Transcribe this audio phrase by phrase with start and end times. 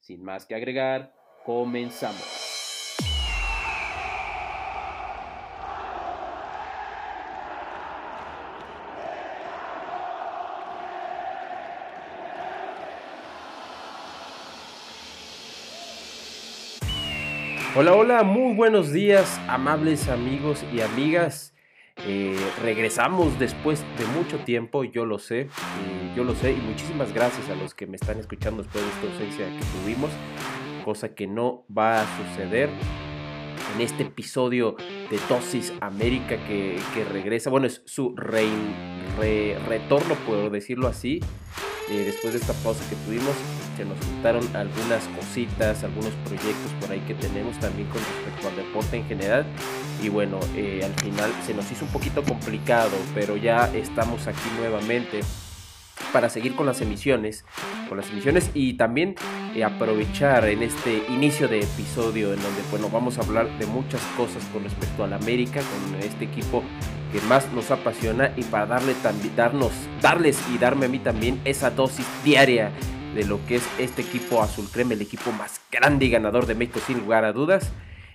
[0.00, 1.12] Sin más que agregar,
[1.44, 2.48] comenzamos.
[17.76, 21.54] Hola, hola, muy buenos días, amables amigos y amigas.
[22.06, 25.48] Eh, regresamos después de mucho tiempo, yo lo sé, eh,
[26.16, 29.06] yo lo sé, y muchísimas gracias a los que me están escuchando después de esta
[29.12, 30.10] ausencia que tuvimos,
[30.84, 32.70] cosa que no va a suceder
[33.74, 34.76] en este episodio
[35.10, 36.78] de Dosis América que,
[37.12, 41.20] regresa, bueno, es su retorno, puedo decirlo así,
[41.90, 43.34] eh, después de esta pausa que tuvimos,
[43.78, 48.56] se nos juntaron algunas cositas, algunos proyectos por ahí que tenemos también con respecto al
[48.56, 49.46] deporte en general.
[50.02, 54.48] Y bueno, eh, al final se nos hizo un poquito complicado, pero ya estamos aquí
[54.58, 55.20] nuevamente
[56.12, 57.44] para seguir con las emisiones,
[57.88, 59.14] con las emisiones y también
[59.54, 64.00] eh, aprovechar en este inicio de episodio en donde bueno vamos a hablar de muchas
[64.16, 66.62] cosas con respecto al América, con este equipo
[67.12, 68.94] que más nos apasiona y para darle
[69.36, 72.70] darnos, darles y darme a mí también esa dosis diaria
[73.18, 76.54] de lo que es este equipo azul crema, el equipo más grande y ganador de
[76.54, 77.72] México sin lugar a dudas.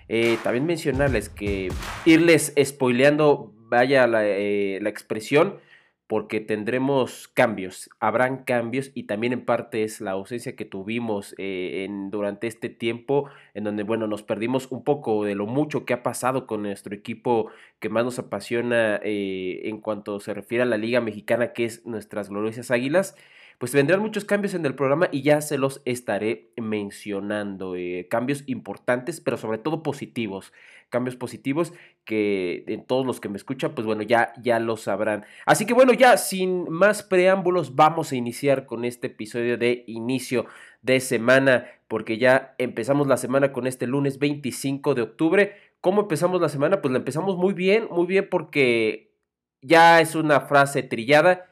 [0.07, 1.67] Eh, también mencionarles que
[2.05, 5.59] irles spoileando, vaya la, eh, la expresión,
[6.07, 11.83] porque tendremos cambios, habrán cambios y también en parte es la ausencia que tuvimos eh,
[11.83, 15.93] en, durante este tiempo en donde, bueno, nos perdimos un poco de lo mucho que
[15.93, 20.65] ha pasado con nuestro equipo que más nos apasiona eh, en cuanto se refiere a
[20.65, 23.17] la Liga Mexicana, que es nuestras gloriosas Águilas
[23.63, 27.77] pues vendrán muchos cambios en el programa y ya se los estaré mencionando.
[27.77, 30.51] Eh, cambios importantes, pero sobre todo positivos.
[30.89, 31.71] Cambios positivos
[32.03, 35.23] que en todos los que me escuchan, pues bueno, ya, ya lo sabrán.
[35.45, 40.45] Así que bueno, ya sin más preámbulos, vamos a iniciar con este episodio de inicio
[40.81, 45.55] de semana, porque ya empezamos la semana con este lunes 25 de octubre.
[45.79, 46.81] ¿Cómo empezamos la semana?
[46.81, 49.13] Pues la empezamos muy bien, muy bien porque
[49.61, 51.45] ya es una frase trillada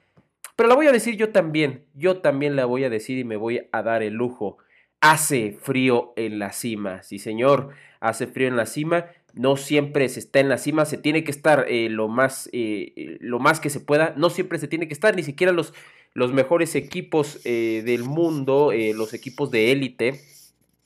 [0.56, 3.38] pero la voy a decir yo también, yo también la voy a decir y me
[3.38, 4.58] voy a dar el lujo.
[5.00, 7.70] Hace frío en la cima, sí señor,
[8.00, 11.32] hace frío en la cima, no siempre se está en la cima, se tiene que
[11.32, 14.94] estar eh, lo, más, eh, lo más que se pueda, no siempre se tiene que
[14.94, 15.74] estar, ni siquiera los,
[16.14, 20.22] los mejores equipos eh, del mundo, los equipos de élite,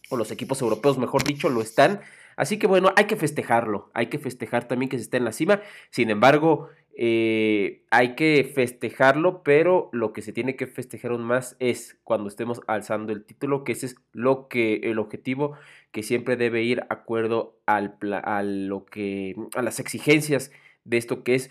[0.09, 2.01] o los equipos europeos, mejor dicho, lo están.
[2.37, 5.31] Así que bueno, hay que festejarlo, hay que festejar también que se está en la
[5.31, 5.61] cima.
[5.89, 11.57] Sin embargo, eh, hay que festejarlo, pero lo que se tiene que festejar aún más
[11.59, 15.57] es cuando estemos alzando el título, que ese es lo que el objetivo
[15.91, 20.51] que siempre debe ir acuerdo al, a lo que a las exigencias
[20.85, 21.49] de esto que es,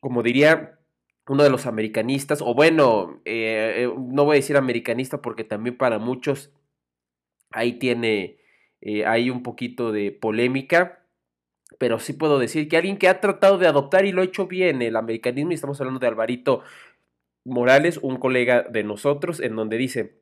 [0.00, 0.78] como diría
[1.28, 5.78] uno de los americanistas, o bueno, eh, eh, no voy a decir americanista porque también
[5.78, 6.52] para muchos
[7.50, 8.38] ahí tiene,
[9.06, 10.97] hay un poquito de polémica
[11.78, 14.46] pero sí puedo decir que alguien que ha tratado de adoptar y lo ha hecho
[14.46, 16.62] bien el americanismo, y estamos hablando de Alvarito
[17.44, 20.18] Morales, un colega de nosotros, en donde dice,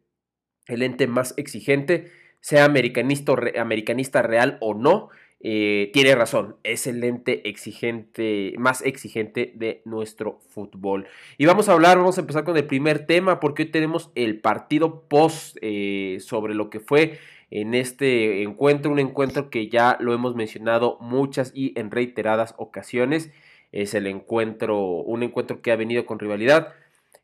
[0.67, 7.05] el ente más exigente, sea americanista, americanista real o no, eh, tiene razón, es el
[7.05, 11.07] ente exigente, más exigente de nuestro fútbol.
[11.39, 14.41] Y vamos a hablar, vamos a empezar con el primer tema, porque hoy tenemos el
[14.41, 17.19] partido post eh, sobre lo que fue
[17.51, 23.31] en este encuentro, un encuentro que ya lo hemos mencionado muchas y en reiteradas ocasiones.
[23.73, 26.73] Es el encuentro, un encuentro que ha venido con rivalidad.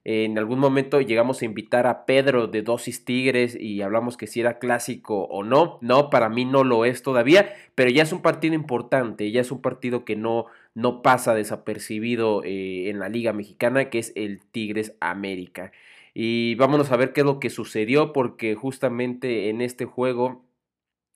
[0.05, 4.41] En algún momento llegamos a invitar a Pedro de Dosis Tigres y hablamos que si
[4.41, 5.79] era clásico o no.
[5.81, 9.53] No, para mí no lo es todavía, pero ya es un partido importante, ya es
[9.53, 14.41] un partido que no, no pasa desapercibido eh, en la Liga Mexicana, que es el
[14.41, 15.71] Tigres América.
[16.15, 20.45] Y vámonos a ver qué es lo que sucedió, porque justamente en este juego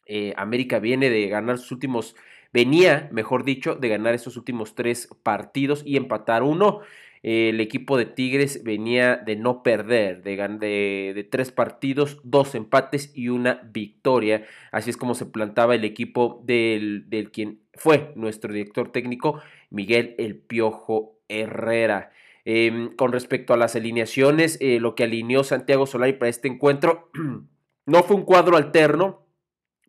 [0.06, 2.16] eh, América viene de ganar sus últimos,
[2.52, 6.80] venía, mejor dicho, de ganar esos últimos tres partidos y empatar uno.
[7.22, 13.10] el equipo de Tigres venía de no perder, de, de, de, tres partidos, dos empates
[13.16, 14.46] y una victoria.
[14.70, 19.40] Así es como se plantaba el equipo del, del quien fue nuestro director técnico,
[19.70, 22.12] Miguel El Piojo Herrera.
[22.48, 27.10] Em, con respecto a las alineaciones, eh, lo que alineó Santiago Solari para este encuentro,
[27.88, 29.24] No fue un cuadro alterno,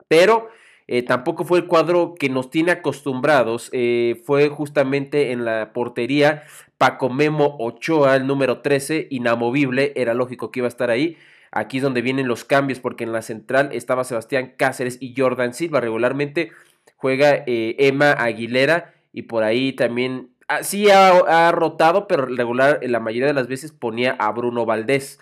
[0.08, 0.50] pero
[0.86, 3.72] eh, tampoco fue el cuadro que nos tiene acostumbrados.
[3.74, 6.44] Eh, fue justamente en la portería
[6.78, 9.94] Paco Memo Ochoa, el número 13, inamovible.
[9.96, 11.18] Era lógico que iba a estar ahí.
[11.52, 15.56] Aquí es donde vienen los cambios, porque en la central estaba Sebastián Cáceres y Jordan
[15.56, 15.82] Silva.
[15.82, 16.52] Regularmente
[16.98, 20.30] juega Emma Aguilera y por ahí también.
[20.50, 25.20] Ah, sí ha, rotado, pero regular, la mayoría de las veces ponía a Bruno Valdés.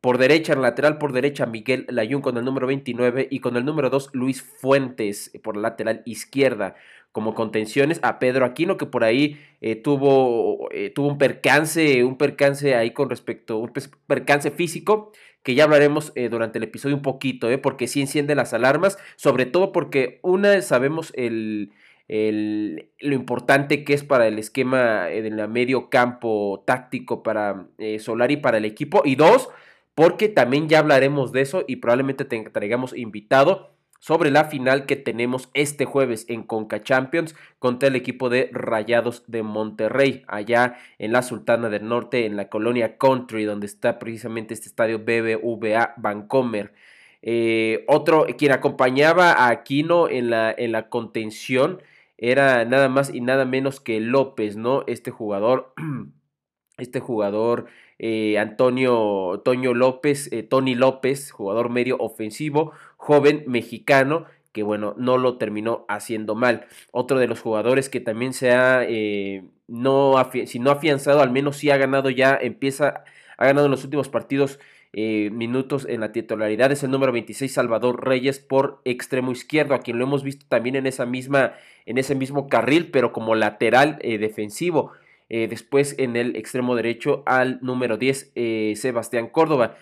[0.00, 3.64] Por derecha, en lateral por derecha, Miguel Layún con el número 29 y con el
[3.64, 6.76] número 2, Luis Fuentes eh, por la lateral izquierda.
[7.10, 12.16] Como contenciones a Pedro Aquino, que por ahí eh, tuvo, eh, tuvo un percance, un
[12.16, 13.72] percance ahí con respecto, un
[14.06, 15.12] percance físico,
[15.42, 19.72] que ya hablaremos durante el episodio un poquito, porque sí enciende las alarmas, sobre todo
[19.72, 21.72] porque una sabemos el,
[22.08, 27.68] el, lo importante que es para el esquema en el medio campo táctico para
[27.98, 29.48] Solari, para el equipo, y dos,
[29.94, 33.72] porque también ya hablaremos de eso y probablemente te traigamos invitado
[34.02, 39.22] sobre la final que tenemos este jueves en Conca Champions contra el equipo de Rayados
[39.28, 44.54] de Monterrey, allá en la Sultana del Norte, en la colonia Country, donde está precisamente
[44.54, 46.74] este estadio BBVA Vancomer.
[47.22, 51.80] Eh, otro, quien acompañaba a Aquino en la, en la contención
[52.22, 54.84] era nada más y nada menos que López, ¿no?
[54.86, 55.74] Este jugador,
[56.78, 57.66] este jugador
[57.98, 65.18] eh, Antonio Toño López, eh, Tony López, jugador medio ofensivo, joven mexicano, que bueno, no
[65.18, 66.66] lo terminó haciendo mal.
[66.92, 70.14] Otro de los jugadores que también se ha, eh, no,
[70.46, 73.02] si no afianzado, al menos sí ha ganado ya, empieza,
[73.36, 74.60] ha ganado en los últimos partidos
[74.92, 79.98] minutos en la titularidad es el número 26 Salvador Reyes por extremo izquierdo, a quien
[79.98, 81.54] lo hemos visto también en esa misma,
[81.86, 84.92] en ese mismo carril, pero como lateral defensivo.
[85.34, 89.76] Eh, después en el extremo derecho al número 10, eh, Sebastián Córdoba.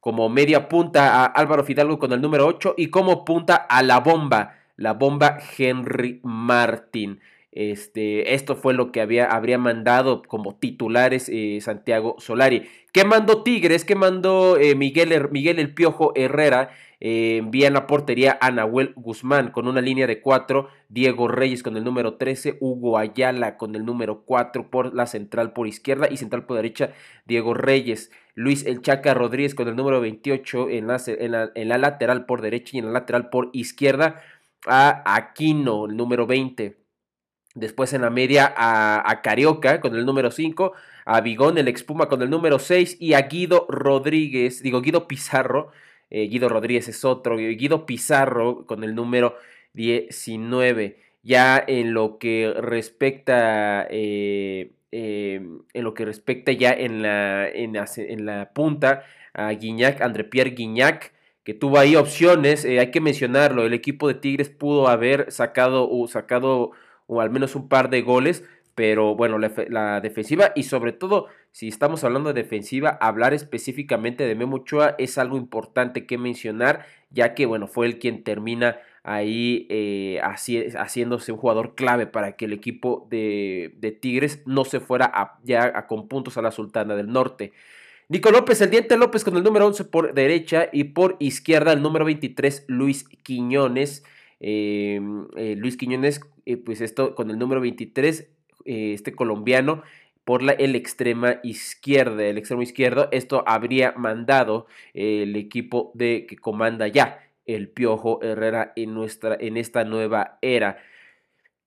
[0.00, 4.00] Como media punta a Álvaro Fidalgo con el número 8 y como punta a la
[4.00, 7.20] bomba, la bomba Henry Martín.
[7.56, 12.68] Este, esto fue lo que había, habría mandado como titulares eh, Santiago Solari.
[12.92, 13.84] ¿Qué mandó Tigres?
[13.84, 16.70] ¿Qué mandó Miguel, Miguel El Piojo Herrera?
[17.00, 21.76] eh, envían la portería a Nahuel Guzmán con una línea de 4, Diego Reyes con
[21.76, 26.16] el número 13, Hugo Ayala con el número 4 por la central por izquierda y
[26.16, 26.90] central por derecha,
[27.26, 28.10] Diego Reyes.
[28.34, 32.76] Luis El Chaca Rodríguez con el número 28 en la, en la, lateral por derecha
[32.76, 34.20] y en la lateral por izquierda
[34.66, 36.85] a Aquino, el número 20.
[37.56, 40.72] Después en la media a, Carioca con el número 5,
[41.04, 45.72] a Bigón el Expuma con el número 6 y a Guido Rodríguez, digo Guido Pizarro
[46.10, 49.36] eh, Guido Rodríguez es otro, Guido Pizarro con el número
[49.74, 50.98] 19.
[51.22, 55.40] Ya en lo que respecta, eh, eh,
[55.74, 59.04] en lo que respecta ya en la, en la, punta
[59.34, 61.12] a Guiñac, André Pierre Guiñac,
[61.42, 66.06] que tuvo ahí opciones, hay que mencionarlo, el equipo de Tigres pudo haber sacado, o
[66.08, 66.72] sacado
[67.06, 68.44] o al menos un par de goles,
[68.74, 74.34] pero bueno, la, defensiva y sobre todo, si estamos hablando de defensiva, hablar específicamente de
[74.34, 79.66] Memo Ochoa es algo importante que mencionar, ya que bueno, fue el quien termina ahí
[79.70, 85.86] eh, haciéndose un jugador clave para que el equipo de, Tigres no se fuera ya
[85.86, 87.52] con puntos a la Sultana del Norte.
[88.08, 91.82] Nico López, el Diente López con el número 11 por derecha y por izquierda el
[91.82, 94.04] número 23 Luis Quiñones.
[94.40, 95.00] Eh,
[95.36, 96.20] eh, Luis Quiñones,
[96.64, 98.28] pues esto con el número 23
[98.66, 99.82] eh, este colombiano
[100.24, 103.08] por la, el extrema izquierda, el extremo izquierdo.
[103.12, 109.56] Esto habría mandado el equipo de que comanda ya el Piojo Herrera en, nuestra, en
[109.56, 110.78] esta nueva era.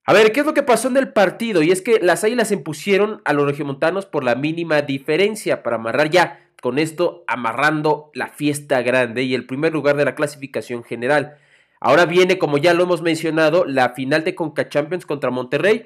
[0.03, 1.63] A ver, ¿qué es lo que pasó en el partido?
[1.63, 5.77] Y es que las águilas se impusieron a los regiomontanos por la mínima diferencia para
[5.77, 10.83] amarrar ya, con esto amarrando la fiesta grande y el primer lugar de la clasificación
[10.83, 11.37] general.
[11.79, 15.85] Ahora viene, como ya lo hemos mencionado, la final de Conca Champions contra Monterrey.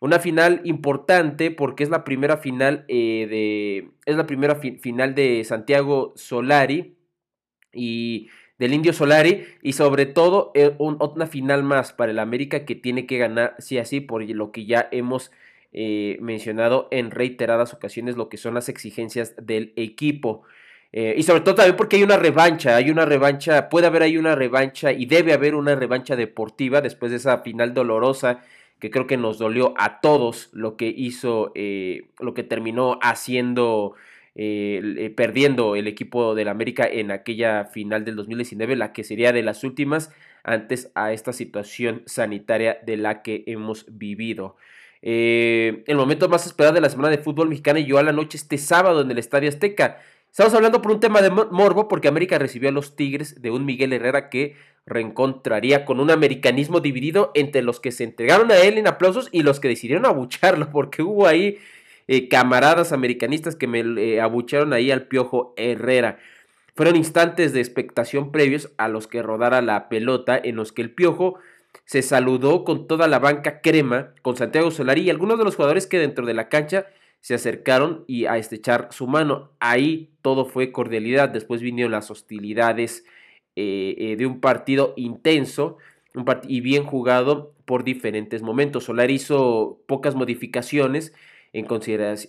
[0.00, 3.90] Una final importante porque es la primera final eh, de.
[4.06, 6.96] Es la primera final de Santiago Solari
[7.72, 9.44] y del Indio Solari.
[9.62, 13.78] Y sobre todo, eh, una final más para el América que tiene que ganar, sí
[13.78, 15.30] así, por lo que ya hemos
[15.72, 20.42] eh, mencionado en reiteradas ocasiones, lo que son las exigencias del equipo.
[20.96, 24.36] Y sobre todo también porque hay una revancha, hay una revancha, puede haber ahí una
[24.36, 28.42] revancha y debe haber una revancha deportiva después de esa final dolorosa
[28.84, 33.94] que creo que nos dolió a todos lo que hizo, eh, lo que terminó haciendo,
[34.34, 39.32] eh, eh, perdiendo el equipo del América en aquella final del 2019, la que sería
[39.32, 44.56] de las últimas antes a esta situación sanitaria de la que hemos vivido.
[45.00, 48.58] el momento más esperado de la semana de fútbol mexicana llegó a la noche este
[48.58, 49.98] sábado en el Estadio Azteca.
[50.34, 53.64] Estamos hablando por un tema de morbo porque América recibió a los Tigres de un
[53.64, 58.76] Miguel Herrera que reencontraría con un americanismo dividido entre los que se entregaron a él
[58.76, 61.58] en aplausos y los que decidieron abucharlo, porque hubo ahí
[62.08, 66.18] eh, camaradas americanistas que me eh, abucharon ahí al Piojo Herrera.
[66.74, 70.90] Fueron instantes de expectación previos a los que rodara la pelota, en los que el
[70.90, 71.38] Piojo
[71.84, 75.86] se saludó con toda la banca crema, con Santiago Solari y algunos de los jugadores
[75.86, 76.86] que dentro de la cancha
[77.24, 79.50] se acercaron y a estrechar su mano.
[79.58, 81.30] Ahí todo fue cordialidad.
[81.30, 83.06] Después vinieron las hostilidades
[83.56, 85.78] eh, de un partido intenso
[86.12, 88.84] un y bien jugado por diferentes momentos.
[88.84, 91.14] Solari hizo pocas modificaciones
[91.54, 91.66] en,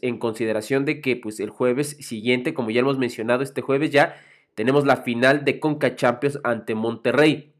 [0.02, 4.16] en consideración de que pues, el jueves siguiente, como ya hemos mencionado, este jueves ya
[4.56, 7.52] tenemos la final de Conca Champions ante Monterrey.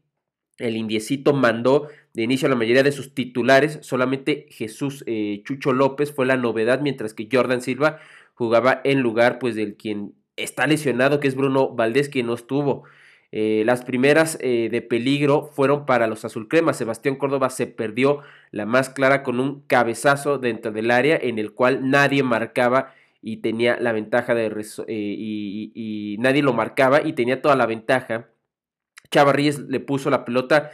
[0.56, 6.14] El indiecito mandó de inicio la mayoría de sus titulares, solamente Jesús eh, Chucho López
[6.14, 7.98] fue la novedad, mientras que Jordan Silva
[8.32, 12.84] jugaba en lugar pues del quien está lesionado, que es Bruno Valdés, quien no estuvo.
[13.32, 16.78] Eh, las primeras eh, de peligro fueron para los azulcremas.
[16.78, 21.52] Sebastián Córdoba se perdió la más clara con un cabezazo dentro del área en el
[21.52, 24.50] cual nadie marcaba y tenía la ventaja de
[24.88, 28.30] y, nadie lo marcaba y tenía toda la ventaja.
[29.10, 30.70] Chavarríes le puso la pelota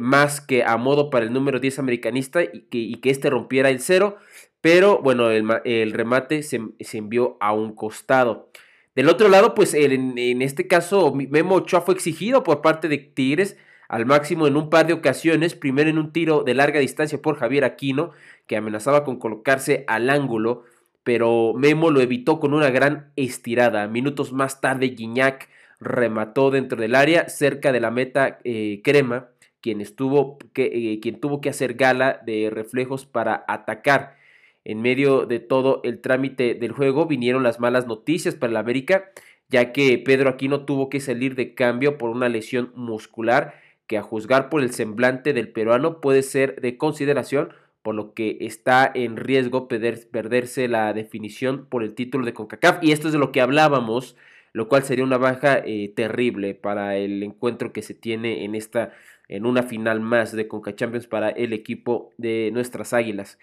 [0.00, 4.16] más que a modo para el número 10 americanista y que, este rompiera el cero,
[4.60, 6.60] pero bueno, el, remate se,
[6.92, 8.50] envió a un costado.
[8.94, 13.56] Del otro lado, pues en, este caso Memo Ochoa fue exigido por parte de Tigres
[13.88, 17.36] al máximo en un par de ocasiones, primero en un tiro de larga distancia por
[17.36, 18.12] Javier Aquino,
[18.46, 20.64] que amenazaba con colocarse al ángulo,
[21.02, 23.88] pero Memo lo evitó con una gran estirada.
[23.88, 25.48] Minutos más tarde, Guiñac
[25.80, 31.20] remató dentro del área, cerca de la meta eh, Crema, quien, estuvo, que, eh, quien
[31.20, 34.16] tuvo que hacer gala de reflejos para atacar.
[34.64, 39.10] En medio de todo el trámite del juego vinieron las malas noticias para la América,
[39.48, 43.54] ya que Pedro Aquino tuvo que salir de cambio por una lesión muscular
[43.86, 48.36] que a juzgar por el semblante del peruano puede ser de consideración, por lo que
[48.40, 52.84] está en riesgo perderse la definición por el título de CONCACAF.
[52.84, 54.16] Y esto es de lo que hablábamos,
[54.52, 58.92] lo cual sería una baja eh, terrible para el encuentro que se tiene en esta
[59.28, 63.38] en una final más de CONCACHAMPIONS para el equipo de nuestras Águilas.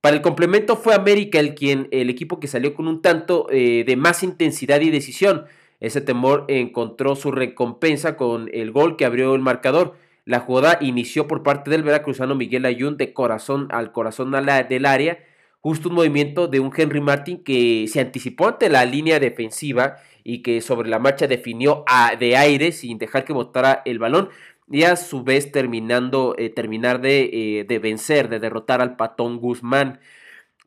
[0.00, 3.84] Para el complemento fue América el, quien, el equipo que salió con un tanto eh,
[3.86, 5.44] de más intensidad y decisión.
[5.80, 9.94] Ese temor encontró su recompensa con el gol que abrió el marcador.
[10.24, 15.18] La jugada inició por parte del veracruzano Miguel Ayun de corazón al corazón del área.
[15.64, 20.42] Justo un movimiento de un Henry Martin que se anticipó ante la línea defensiva y
[20.42, 24.28] que sobre la marcha definió a, de aire sin dejar que botara el balón
[24.70, 27.30] y a su vez terminando, eh, terminar de,
[27.60, 30.00] eh, de, vencer, de derrotar al patón Guzmán.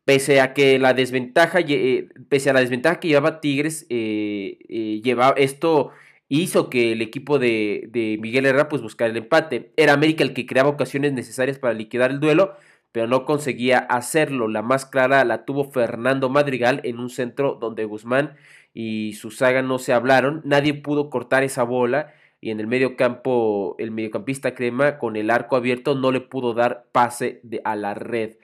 [0.04, 5.92] Pese a que la desventaja, eh, pese a la desventaja que llevaba Tigres, llevaba, esto
[6.28, 9.70] hizo que el equipo de, de, Miguel Herrera pues buscara el empate.
[9.76, 12.56] Era América el que creaba ocasiones necesarias para liquidar el duelo,
[12.92, 14.48] pero no conseguía hacerlo.
[14.48, 18.36] La más clara la tuvo Fernando Madrigal en un centro donde Guzmán
[18.74, 20.40] y su saga no se hablaron.
[20.44, 25.30] Nadie pudo cortar esa bola y en el medio campo el mediocampista Crema con el
[25.30, 28.36] arco abierto no le pudo dar pase de, a la red.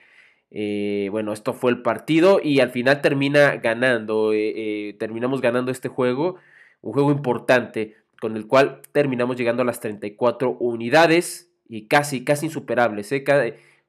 [0.51, 4.53] Eh, bueno, esto fue el partido y al final termina ganando, eh,
[4.89, 6.37] eh, terminamos ganando este juego,
[6.81, 12.47] un juego importante con el cual terminamos llegando a las 34 unidades y casi, casi
[12.47, 13.11] insuperables.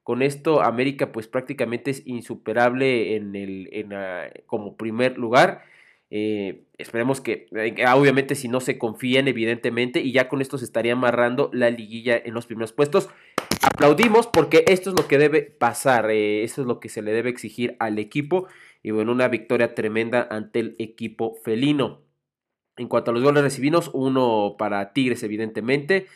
[0.07, 3.91] Con esto América pues prácticamente es insuperable en el, en,
[4.45, 5.63] como primer lugar
[6.09, 10.63] eh, esperemos que, eh, obviamente, si no se confían, evidentemente, y ya con esto se
[10.63, 13.09] estaría amarrando la liguilla en los primeros puestos.
[13.61, 17.11] Aplaudimos porque esto es lo que debe pasar, eh, esto es lo que se le
[17.11, 18.47] debe exigir al equipo.
[18.83, 22.03] Y bueno, una victoria tremenda ante el equipo felino.
[22.77, 26.07] En cuanto a los goles recibidos, uno para Tigres, evidentemente.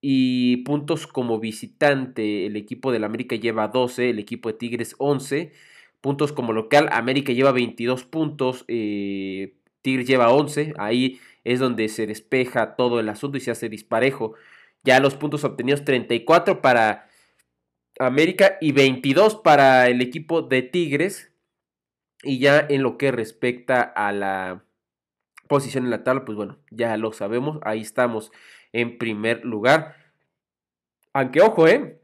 [0.00, 5.52] Y puntos como visitante, el equipo del América lleva 12, el equipo de Tigres 11
[6.00, 6.88] puntos como local.
[6.92, 10.74] América lleva 22 puntos, eh, Tigres lleva 11.
[10.78, 14.34] Ahí es donde se despeja todo el asunto y se hace disparejo.
[14.84, 17.08] Ya los puntos obtenidos 34 para
[17.98, 21.32] América y 22 para el equipo de Tigres.
[22.22, 24.64] Y ya en lo que respecta a la
[25.48, 27.58] posición en la tabla, pues bueno, ya lo sabemos.
[27.62, 28.32] Ahí estamos
[28.72, 29.96] en primer lugar.
[31.12, 31.98] Aunque ojo, eh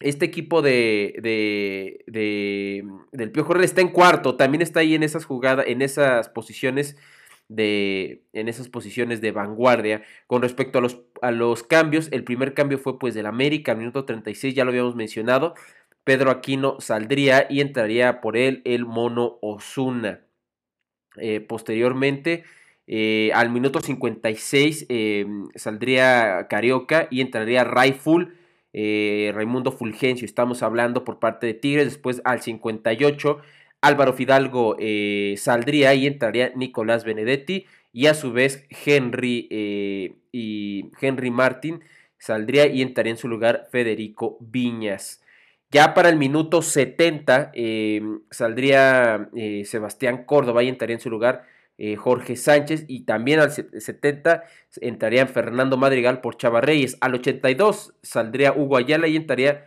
[0.00, 5.02] este equipo de, de, de, del Piojo Herrera está en cuarto, también está ahí en
[5.02, 6.96] esas jugadas, en esas posiciones
[7.48, 12.52] de en esas posiciones de vanguardia con respecto a los, a los cambios, el primer
[12.52, 15.54] cambio fue pues del América, minuto 36, ya lo habíamos mencionado,
[16.04, 20.20] Pedro Aquino saldría y entraría por él el Mono Osuna.
[21.48, 22.44] posteriormente,
[23.34, 24.86] al minuto 56
[25.54, 28.34] saldría Carioca y entraría Rayful.
[28.72, 33.38] Raimundo Fulgencio, estamos hablando por parte de Tigres, después al 58
[33.80, 34.76] Álvaro Fidalgo
[35.36, 39.48] saldría y entraría Nicolás Benedetti y a su vez Henry
[40.32, 41.80] y Henry Martin
[42.18, 45.22] saldría y entraría en su lugar Federico Viñas.
[45.70, 51.44] Ya para el minuto 70 eh, saldría eh, Sebastián Córdoba y entraría en su lugar
[51.78, 54.44] eh, Jorge Sánchez y también al 70
[54.80, 56.98] entrarían Fernando Madrigal por Chava Reyes.
[57.00, 59.66] Al 82 saldría Hugo Ayala y entraría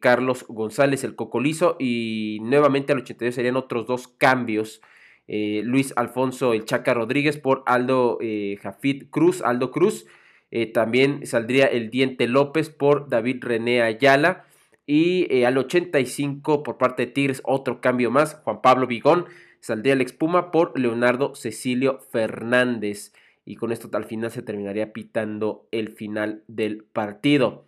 [0.00, 4.80] Carlos González el Cocolizo y nuevamente al 82 serían otros dos cambios.
[5.26, 8.18] Luis Alfonso el Chaca Rodríguez por Aldo
[8.62, 10.06] Jafid Cruz, Aldo Cruz
[10.50, 14.44] eh, también saldría el Diente López por David René Ayala.
[14.86, 18.36] Y eh, al 85 por parte de Tigres, otro cambio más.
[18.44, 19.26] Juan Pablo Vigón
[19.66, 23.12] saldría el expuma por Leonardo Cecilio Fernández.
[23.44, 27.66] Y con esto al final se terminaría pitando el final del partido.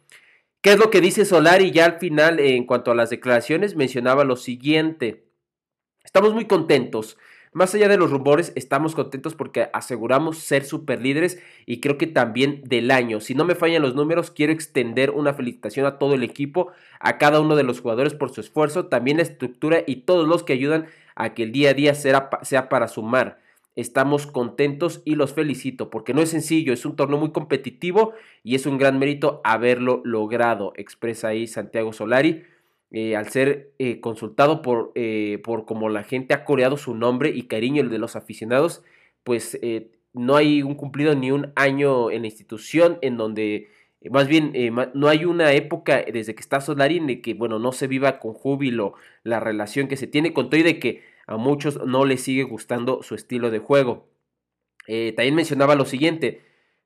[0.60, 1.72] ¿Qué es lo que dice Solari?
[1.72, 5.24] Ya al final, en cuanto a las declaraciones, mencionaba lo siguiente.
[6.04, 7.18] Estamos muy contentos
[7.52, 12.62] más allá de los rumores, estamos contentos porque aseguramos ser superlíderes y creo que también
[12.64, 13.20] del año.
[13.20, 17.18] Si no me fallan los números, quiero extender una felicitación a todo el equipo, a
[17.18, 20.52] cada uno de los jugadores por su esfuerzo, también la estructura y todos los que
[20.52, 20.86] ayudan
[21.18, 23.40] a que el día a día sea, sea para sumar.
[23.74, 28.54] Estamos contentos y los felicito porque no es sencillo, es un torneo muy competitivo y
[28.54, 32.44] es un gran mérito haberlo logrado, expresa ahí Santiago Solari.
[32.90, 37.28] Eh, al ser eh, consultado por, eh, por como la gente ha coreado su nombre
[37.28, 38.82] y cariño el de los aficionados,
[39.24, 39.60] pues
[40.14, 43.68] no hay un cumplido ni un año en la institución en donde,
[44.10, 44.52] más bien,
[44.94, 48.32] no hay una época desde que está Solari en que, bueno, no se viva con
[48.32, 52.22] júbilo la relación que se tiene con todo y de que a muchos no les
[52.22, 54.08] sigue gustando su estilo de juego.
[54.86, 56.42] también mencionaba lo siguiente,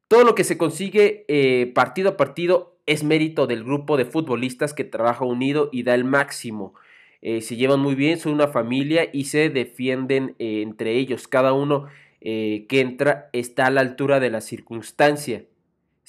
[0.08, 1.26] todo lo que se consigue
[1.74, 6.04] partido a partido es mérito del grupo de futbolistas que trabaja unido y da el
[6.04, 6.74] máximo.
[7.20, 11.28] Eh, se llevan muy bien, son una familia y se defienden eh, entre ellos.
[11.28, 11.86] Cada uno
[12.20, 15.44] eh, que entra está a la altura de la circunstancia.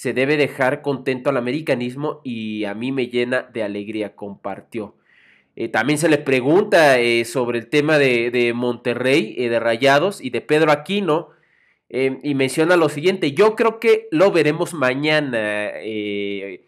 [0.04, 4.98] Se debe dejar contento al americanismo y a mí me llena de alegría, compartió.
[5.72, 10.74] también se le pregunta sobre el tema de, de Monterrey, de Rayados y de Pedro
[10.74, 11.30] Aquino.
[11.90, 15.70] y menciona lo siguiente, yo creo que lo veremos mañana.
[15.76, 16.66] Eh,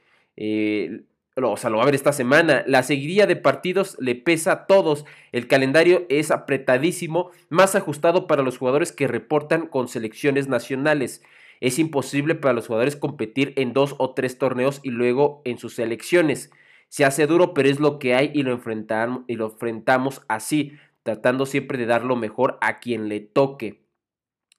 [1.35, 2.63] o sea, lo va a ver esta semana.
[2.67, 5.03] La seguiría de partidos le pesa a todos.
[5.33, 11.21] El calendario es apretadísimo, más ajustado para los jugadores que reportan con selecciones nacionales.
[11.61, 15.75] Es imposible para los jugadores competir en dos o tres torneos y luego en sus
[15.75, 16.51] selecciones.
[16.89, 20.73] Se hace duro, pero es lo que hay y lo, enfrentamos, y lo enfrentamos así,
[21.03, 23.81] tratando siempre de dar lo mejor a quien le toque.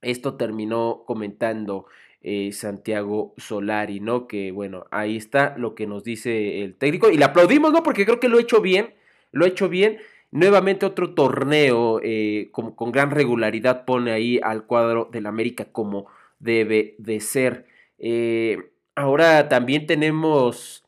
[0.02, 1.86] Esto terminó comentando
[2.28, 4.26] eh, Santiago Solari, ¿no?
[4.26, 7.82] Que bueno, ahí está lo que nos dice el técnico y le aplaudimos, ¿no?
[7.82, 8.94] Porque creo que lo ha hecho bien,
[9.30, 9.98] lo ha hecho bien.
[10.32, 16.06] Nuevamente otro torneo eh, con, gran regularidad pone ahí al cuadro del América como
[16.38, 17.66] debe de ser.
[17.98, 20.84] Eh, ahora también tenemos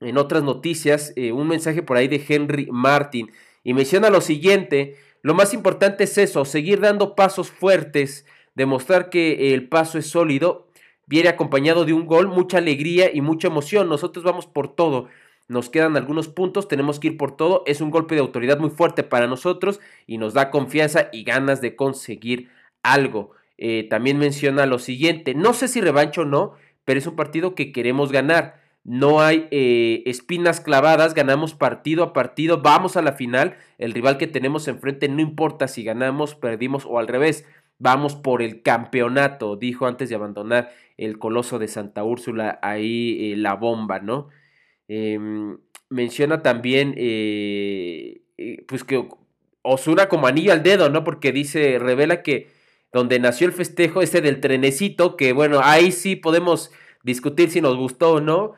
[0.00, 3.32] en otras noticias un mensaje por ahí de Henry Martin
[3.64, 8.24] y menciona lo siguiente, lo más importante es eso, seguir dando pasos fuertes
[8.58, 10.66] demostrar que el paso es sólido,
[11.06, 13.88] viene acompañado de un gol, mucha alegría y mucha emoción.
[13.88, 15.08] Nosotros vamos por todo.
[15.46, 17.62] Nos quedan algunos puntos, tenemos que ir por todo.
[17.66, 21.60] Es un golpe de autoridad muy fuerte para nosotros y nos da confianza y ganas
[21.60, 22.50] de conseguir
[22.82, 23.30] algo.
[23.58, 27.56] Eh, también menciona lo siguiente, no sé si revancho o no, pero es un partido
[27.56, 28.62] que queremos ganar.
[28.84, 33.56] No hay eh, espinas clavadas, ganamos partido a partido, vamos a la final.
[33.76, 37.44] El rival que tenemos enfrente no importa si ganamos, perdimos o al revés.
[37.78, 43.36] Vamos por el campeonato, dijo antes de abandonar el coloso de Santa Úrsula, ahí eh,
[43.36, 44.28] la bomba, ¿no?
[44.88, 45.58] Em,
[45.90, 46.94] menciona también,
[48.66, 49.08] pues que
[49.62, 51.04] Osuna como anillo al dedo, ¿no?
[51.04, 52.57] Porque dice, revela que
[52.92, 56.70] donde nació el festejo, ese del trenecito, que bueno, ahí sí podemos
[57.02, 58.54] discutir si nos gustó o no.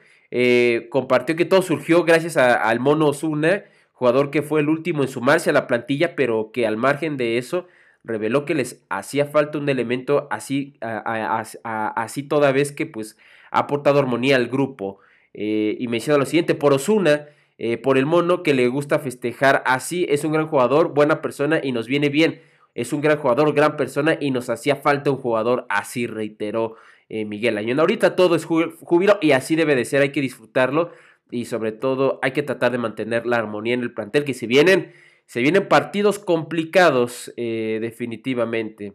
[0.90, 5.50] compartió que todo surgió gracias al mono Osuna, jugador que fue el último en sumarse
[5.50, 7.66] a la plantilla, pero que al margen de eso
[8.04, 13.16] reveló que les hacía falta un elemento así, así toda vez que pues
[13.50, 15.00] ha aportado armonía al grupo.
[15.32, 19.62] Eh, y menciona lo siguiente, por Osuna, eh, por el mono que le gusta festejar
[19.66, 22.40] así, es un gran jugador, buena persona y nos viene bien.
[22.74, 26.76] Es un gran jugador, gran persona y nos hacía falta un jugador así, reiteró
[27.08, 27.80] eh, Miguel Añón.
[27.80, 30.92] Ahorita todo es júbilo y así debe de ser, hay que disfrutarlo
[31.30, 34.46] y sobre todo hay que tratar de mantener la armonía en el plantel, que si
[34.46, 34.92] vienen
[35.26, 38.94] se vienen partidos complicados definitivamente.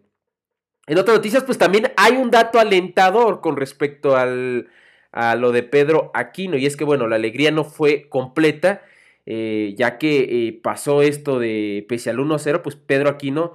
[0.88, 4.70] En otras noticias, pues también hay un dato alentador con respecto al,
[5.12, 6.58] a lo de Pedro Aquino.
[6.58, 8.84] Y es que, bueno, la alegría no fue completa,
[9.26, 13.54] eh, ya que eh, pasó esto de, pese al 1-0, pues Pedro Aquino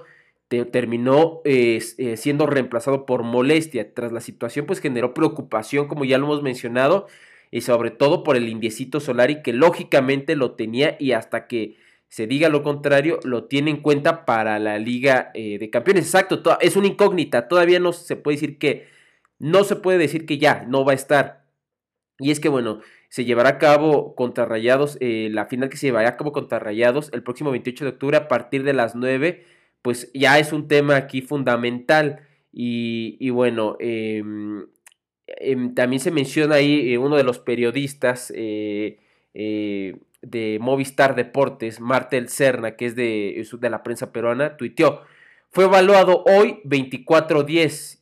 [0.71, 1.79] terminó eh,
[2.17, 3.93] siendo reemplazado por molestia.
[3.93, 7.07] Tras la situación, pues generó preocupación, como ya lo hemos mencionado,
[7.51, 11.77] y sobre todo por el indiecito Solari, que lógicamente lo tenía y hasta que
[12.09, 16.05] se diga lo contrario, lo tiene en cuenta para la Liga de Campeones.
[16.05, 18.87] Exacto, es una incógnita, todavía no se puede decir que,
[19.39, 21.41] no se puede decir que ya no va a estar
[22.21, 25.87] y es que, bueno, se llevará a cabo contra Rayados, eh, la final que se
[25.87, 29.43] llevará a cabo contra Rayados el próximo 28 de octubre a partir de las 9,
[29.81, 32.21] pues ya es un tema aquí fundamental.
[32.53, 34.65] Y, bueno, em,
[35.27, 38.99] em, también se menciona ahí eh, uno de los periodistas eh,
[39.33, 45.01] de Movistar Deportes, Martel Cerna, que es de, de la prensa peruana, tuiteó,
[45.49, 47.99] fue evaluado hoy 24-10,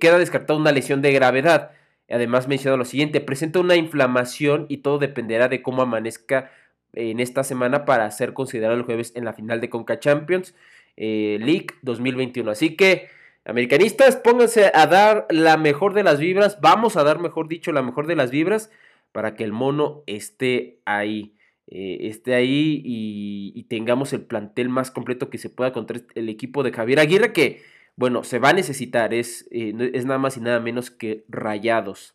[0.00, 1.77] queda descartada una lesión de gravedad.
[2.10, 6.50] Además menciona lo siguiente, presenta una inflamación y todo dependerá de cómo amanezca
[6.94, 10.54] en esta semana para ser considerado el jueves en la final de Conca Champions
[10.96, 12.50] eh, League 2021.
[12.50, 13.08] Así que,
[13.44, 17.82] americanistas, pónganse a dar la mejor de las vibras, vamos a dar, mejor dicho, la
[17.82, 18.70] mejor de las vibras
[19.12, 21.34] para que el mono esté ahí.
[21.70, 26.30] Eh, esté ahí y, y, tengamos el plantel más completo que se pueda contra el
[26.30, 27.60] equipo de Javier Aguirre que
[27.98, 32.14] bueno, se va a necesitar, es, eh, es nada más y nada menos que rayados.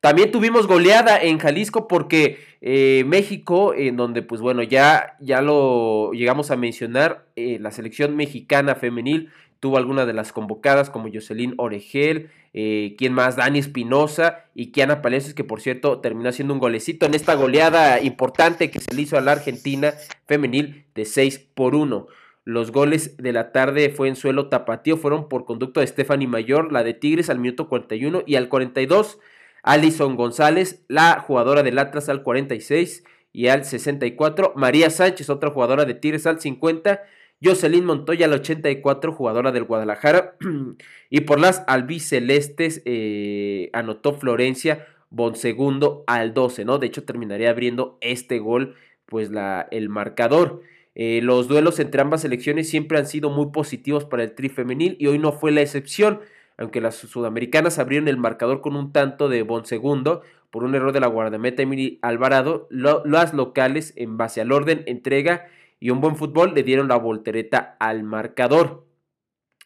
[0.00, 6.12] También tuvimos goleada en Jalisco porque eh, México, en donde pues bueno, ya, ya lo
[6.12, 9.28] llegamos a mencionar, eh, la selección mexicana femenil
[9.60, 15.34] tuvo algunas de las convocadas como Jocelyn Oregel, quien más, Dani Espinosa y Kiana Palacios,
[15.34, 19.18] que por cierto terminó haciendo un golecito en esta goleada importante que se le hizo
[19.18, 19.92] a la Argentina
[20.26, 22.06] femenil de 6 por 1.
[22.48, 26.72] Los goles de la tarde fue en suelo tapatío, fueron por conducto de Stephanie Mayor,
[26.72, 29.18] la de Tigres al minuto 41 y al 42,
[29.62, 35.84] Alison González, la jugadora del Atlas al 46 y al 64, María Sánchez, otra jugadora
[35.84, 37.02] de Tigres al 50,
[37.44, 40.38] Jocelyn Montoya al 84, jugadora del Guadalajara,
[41.10, 46.78] y por las albicelestes eh, anotó Florencia Bonsegundo al 12, ¿no?
[46.78, 50.62] De hecho terminaría abriendo este gol, pues la, el marcador.
[51.00, 54.96] Eh, los duelos entre ambas selecciones siempre han sido muy positivos para el tri femenil
[54.98, 56.18] y hoy no fue la excepción,
[56.56, 60.90] aunque las sudamericanas abrieron el marcador con un tanto de Bon Segundo por un error
[60.90, 65.46] de la guardameta Emily Alvarado, las locales en base al orden, entrega
[65.78, 68.84] y un buen fútbol le dieron la voltereta al marcador.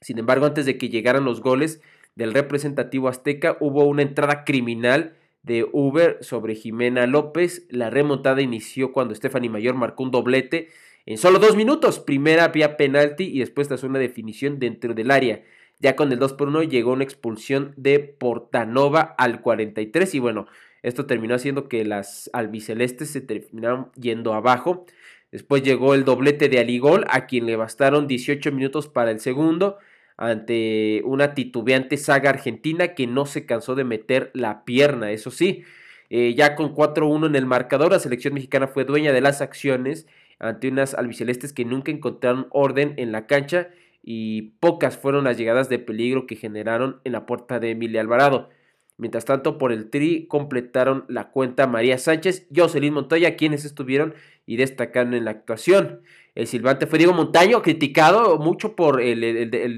[0.03, 1.81] Sin embargo, antes de que llegaran los goles
[2.15, 7.67] del representativo azteca, hubo una entrada criminal de Uber sobre Jimena López.
[7.71, 10.69] La remontada inició cuando Stephanie Mayor marcó un doblete
[11.07, 12.01] en solo dos minutos.
[12.01, 15.43] Primera vía penalti y después tras una definición dentro del área.
[15.81, 20.47] Ya con el 2 por 1 llegó una expulsión de Portanova al 43 y bueno,
[20.83, 24.87] esto terminó haciendo que las albicelestes se terminaron yendo abajo.
[25.33, 29.79] Después llegó el doblete de Aligol, a quien le bastaron 18 minutos para el segundo,
[30.17, 35.65] ante una titubeante saga argentina que no se cansó de meter la pierna, eso sí.
[36.11, 40.07] Eh, ya con 4-1 en el marcador, la selección mexicana fue dueña de las acciones
[40.43, 43.69] ante unas albicelestes que nunca encontraron orden en la cancha
[44.03, 48.51] y pocas fueron las llegadas de peligro que generaron en la puerta de Emilia Alvarado.
[48.99, 54.15] Mientras tanto, por el tri completaron la cuenta María Sánchez y Jocelyn Montoya, quienes estuvieron
[54.45, 56.03] y destacaron en la actuación.
[56.35, 59.21] El silbante fue Diego Montaño, criticado mucho por el,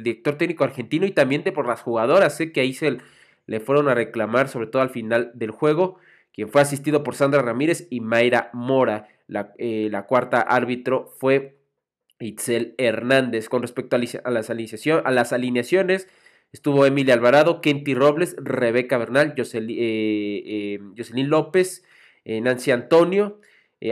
[0.03, 2.37] director técnico argentino y también por las jugadoras.
[2.37, 2.99] Sé que ahí se
[3.47, 5.99] le fueron a reclamar, sobre todo al final del juego,
[6.33, 9.09] quien fue asistido por Sandra Ramírez y Mayra Mora.
[9.59, 11.57] Eh, la, cuarta árbitro fue
[12.21, 13.49] Itzel Hernández.
[13.49, 14.51] Con respecto a, las,
[15.05, 16.09] a las alineaciones,
[16.53, 21.85] estuvo Emilia Alvarado, Kenty Robles, Rebeca Bernal, Jocelyn, eh, eh, López,
[22.25, 23.41] Nancy Antonio,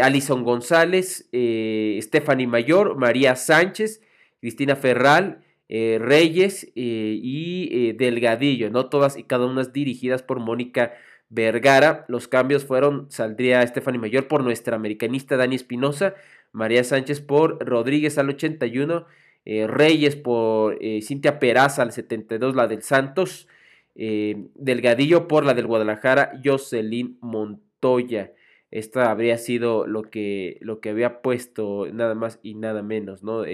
[0.01, 4.01] Alison González, Stephanie Mayor, María Sánchez,
[4.41, 8.89] Cristina Ferral, Reyes y Delgadillo, ¿no?
[8.89, 10.95] Todas y cada una dirigidas por Mónica
[11.33, 12.05] Vergara.
[12.09, 16.15] Los cambios fueron, saldría Stephanie Mayor por nuestra americanista Dani Espinosa,
[16.53, 19.07] María Sánchez por Rodríguez al 81,
[19.47, 23.49] eh, Reyes por eh, Cintia Peraza al 72, la del Santos,
[23.95, 28.33] eh, Delgadillo por la del Guadalajara, Jocelyn Montoya.
[28.71, 33.45] Esta habría sido lo que, lo que había puesto nada más y nada menos, ¿no?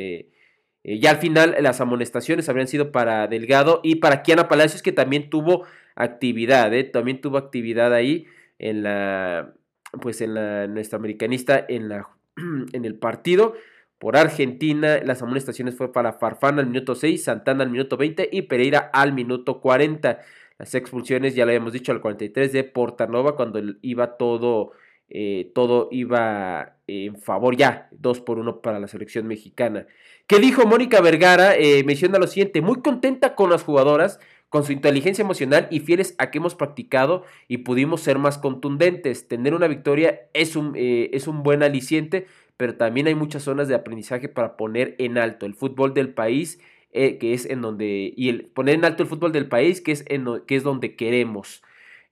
[0.96, 5.28] Ya al final las amonestaciones habrían sido para Delgado y para Kiana Palacios, que también
[5.28, 5.64] tuvo
[5.96, 6.84] actividad, ¿eh?
[6.84, 8.26] también tuvo actividad ahí
[8.58, 9.52] en la,
[10.00, 12.08] pues en la, nuestra americanista en, la,
[12.72, 13.54] en el partido.
[13.98, 15.00] por Argentina.
[15.04, 19.12] Las amonestaciones fue para Farfán al minuto 6, Santana al minuto 20 y Pereira al
[19.12, 20.20] minuto 40.
[20.58, 24.72] Las expulsiones, ya lo habíamos dicho, al 43 de Portanova cuando iba todo,
[25.10, 29.86] eh, todo iba en favor ya, 2 por 1 para la selección mexicana.
[30.26, 31.56] ¿Qué dijo Mónica Vergara?
[31.56, 36.14] Eh, menciona lo siguiente, muy contenta con las jugadoras, con su inteligencia emocional y fieles
[36.18, 39.28] a que hemos practicado y pudimos ser más contundentes.
[39.28, 43.68] Tener una victoria es un, eh, es un buen aliciente, pero también hay muchas zonas
[43.68, 46.60] de aprendizaje para poner en alto el fútbol del país,
[46.92, 49.92] eh, que es en donde, y el, poner en alto el fútbol del país, que
[49.92, 51.62] es, en, que es donde queremos.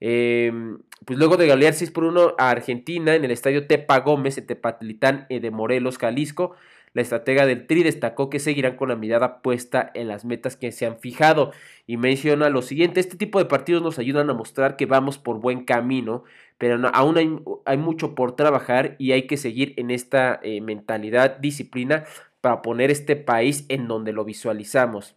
[0.00, 4.36] Em, pues luego de galear 6 por 1 a Argentina en el estadio Tepa Gómez
[4.38, 6.54] en Tepatitlán eh, de Morelos, Jalisco,
[6.92, 10.72] la estratega del Tri destacó que seguirán con la mirada puesta en las metas que
[10.72, 11.52] se han fijado
[11.86, 15.38] y menciona lo siguiente, este tipo de partidos nos ayudan a mostrar que vamos por
[15.38, 16.24] buen camino,
[16.56, 17.18] pero aún
[17.66, 22.04] hay, mucho por trabajar y hay que seguir en esta eh, mentalidad, disciplina
[22.40, 25.16] para poner este país en donde lo visualizamos.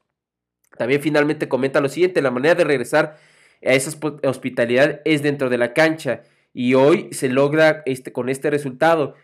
[0.78, 3.18] También finalmente comenta lo siguiente, la manera de regresar
[3.62, 9.15] esa hospitalidad es dentro de la cancha y hoy se logra este, con este resultado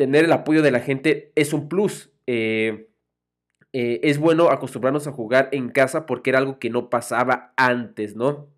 [0.00, 2.10] tener el apoyo de la gente es un plus.
[2.26, 2.88] Eh,
[3.74, 8.16] eh, es bueno acostumbrarnos a jugar en casa porque era algo que no pasaba antes,
[8.16, 8.48] ¿no?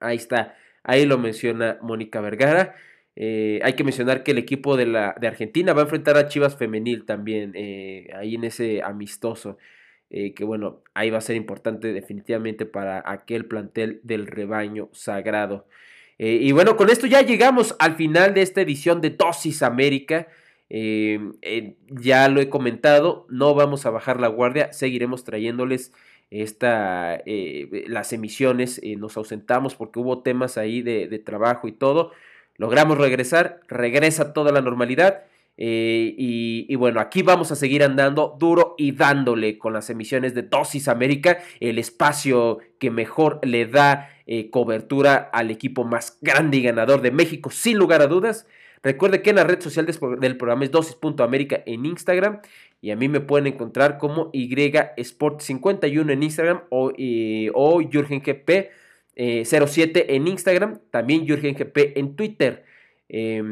[0.00, 2.74] Ahí está, ahí lo menciona Mónica Vergara.
[3.14, 6.26] Eh, hay que mencionar que el equipo de, la, de Argentina va a enfrentar a
[6.26, 7.54] Chivas Femenil también,
[8.12, 9.58] ahí en ese amistoso.
[10.10, 15.66] Que bueno, ahí va a ser importante definitivamente para aquel plantel del rebaño sagrado.
[16.18, 20.28] y bueno, con esto ya llegamos al final de esta edición de Dosis América.
[20.70, 25.92] Eh, eh, ya lo he comentado, no vamos a bajar la guardia, seguiremos trayéndoles
[26.30, 32.12] esta, eh, las emisiones, nos ausentamos porque hubo temas ahí de, trabajo y todo,
[32.56, 35.24] logramos regresar, regresa toda la normalidad.
[35.56, 40.42] Y, y, bueno, aquí vamos a seguir andando duro y dándole con las emisiones de
[40.42, 44.10] Dosis América, el espacio que mejor le da
[44.50, 48.46] cobertura al equipo más grande y ganador de México, sin lugar a dudas.
[48.84, 52.40] Recuerde que en la red social del programa es dosis.américa en Instagram
[52.82, 58.66] y a mí me pueden encontrar como YSport51 en Instagram o, eh, o JurgenGP07
[59.16, 62.66] eh, en Instagram, también JurgenGP en Twitter.
[63.08, 63.42] Eh,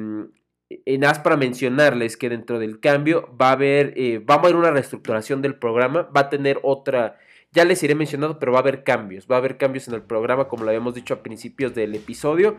[0.87, 4.71] en para mencionarles que dentro del cambio va a haber, eh, va a haber una
[4.71, 7.19] reestructuración del programa, va a tener otra,
[7.53, 10.03] ya les iré mencionando, pero va a haber cambios, va a haber cambios en el
[10.03, 12.57] programa como lo habíamos dicho a principios del episodio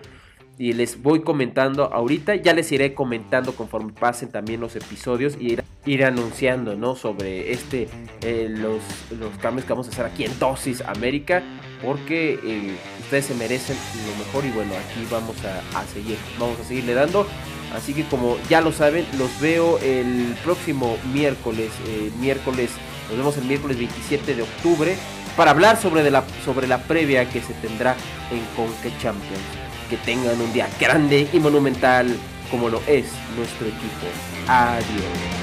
[0.58, 5.58] y les voy comentando ahorita, ya les iré comentando conforme pasen también los episodios y
[5.86, 6.96] ir, anunciando, ¿no?
[6.96, 7.88] Sobre este,
[8.22, 8.82] eh, los,
[9.20, 11.44] los, cambios que vamos a hacer aquí en Dosis América,
[11.84, 13.76] porque eh, ustedes se merecen
[14.08, 17.26] lo mejor y bueno, aquí vamos a, seguir, vamos a seguirle dando.
[17.74, 22.72] Así que como ya lo saben, los veo el próximo miércoles, eh, miércoles,
[23.10, 24.96] nos vemos el miércoles 27 de octubre
[25.36, 27.96] para hablar sobre, la, sobre la previa que se tendrá
[28.32, 29.42] en Conque Champions
[29.90, 32.08] que tengan un día grande y monumental
[32.50, 33.06] como lo es
[33.36, 34.08] nuestro equipo.
[34.48, 35.43] Adiós.